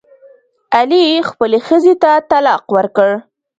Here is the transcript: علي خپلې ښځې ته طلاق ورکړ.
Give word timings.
علي 0.75 1.05
خپلې 1.29 1.59
ښځې 1.67 1.93
ته 2.03 2.11
طلاق 2.29 2.63
ورکړ. 2.75 3.09